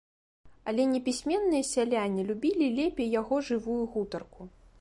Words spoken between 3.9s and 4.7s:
гутарку.